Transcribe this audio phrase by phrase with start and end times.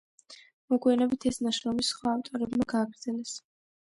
[0.73, 3.37] მოგვიანებით ეს ნაშრომი სხვა ავტორებმა გააგრძელეს.